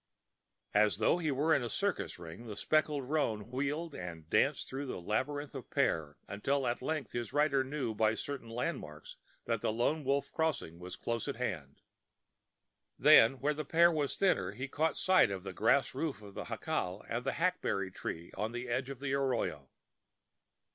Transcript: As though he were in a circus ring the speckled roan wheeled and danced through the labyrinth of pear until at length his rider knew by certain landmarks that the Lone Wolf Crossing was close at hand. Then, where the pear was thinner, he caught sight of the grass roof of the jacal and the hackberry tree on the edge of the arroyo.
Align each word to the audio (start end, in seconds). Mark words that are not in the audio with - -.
As 0.73 0.97
though 0.97 1.19
he 1.19 1.29
were 1.29 1.53
in 1.53 1.61
a 1.61 1.69
circus 1.69 2.17
ring 2.17 2.47
the 2.47 2.55
speckled 2.55 3.03
roan 3.07 3.51
wheeled 3.51 3.93
and 3.93 4.27
danced 4.31 4.67
through 4.67 4.87
the 4.87 4.99
labyrinth 4.99 5.53
of 5.53 5.69
pear 5.69 6.17
until 6.27 6.65
at 6.65 6.81
length 6.81 7.11
his 7.11 7.33
rider 7.33 7.63
knew 7.63 7.93
by 7.93 8.15
certain 8.15 8.49
landmarks 8.49 9.17
that 9.45 9.61
the 9.61 9.71
Lone 9.71 10.03
Wolf 10.03 10.31
Crossing 10.31 10.79
was 10.79 10.95
close 10.95 11.27
at 11.27 11.35
hand. 11.35 11.81
Then, 12.97 13.33
where 13.41 13.53
the 13.53 13.63
pear 13.63 13.91
was 13.91 14.17
thinner, 14.17 14.53
he 14.53 14.67
caught 14.67 14.97
sight 14.97 15.29
of 15.29 15.43
the 15.43 15.53
grass 15.53 15.93
roof 15.93 16.23
of 16.23 16.33
the 16.33 16.45
jacal 16.45 17.05
and 17.07 17.23
the 17.23 17.33
hackberry 17.33 17.91
tree 17.91 18.31
on 18.35 18.53
the 18.53 18.69
edge 18.69 18.89
of 18.89 19.01
the 19.01 19.13
arroyo. 19.13 19.69